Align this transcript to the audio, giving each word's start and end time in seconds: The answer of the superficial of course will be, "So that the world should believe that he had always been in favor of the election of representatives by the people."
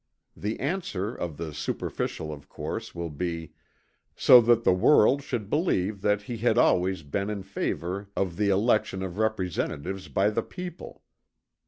The 0.35 0.59
answer 0.59 1.13
of 1.13 1.37
the 1.37 1.53
superficial 1.53 2.33
of 2.33 2.49
course 2.49 2.95
will 2.95 3.11
be, 3.11 3.53
"So 4.15 4.41
that 4.41 4.63
the 4.63 4.73
world 4.73 5.21
should 5.21 5.47
believe 5.47 6.01
that 6.01 6.23
he 6.23 6.37
had 6.37 6.57
always 6.57 7.03
been 7.03 7.29
in 7.29 7.43
favor 7.43 8.09
of 8.15 8.35
the 8.35 8.49
election 8.49 9.03
of 9.03 9.19
representatives 9.19 10.07
by 10.07 10.31
the 10.31 10.41
people." 10.41 11.03